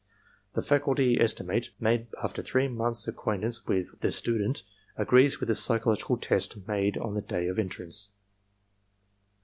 The 0.53 0.63
faculty 0.63 1.19
estimate, 1.21 1.69
made 1.79 2.07
after 2.23 2.41
three 2.41 2.67
months' 2.67 3.07
ac 3.07 3.15
quaintance 3.17 3.67
with 3.67 3.99
tne 3.99 4.11
student, 4.11 4.63
agrees 4.97 5.39
with 5.39 5.45
the 5.47 5.53
psychological 5.53 6.17
test 6.17 6.65
made 6.67 6.97
on 6.97 7.13
the 7.13 7.21
day 7.21 7.47
of 7.47 7.59
entrance. 7.59 8.11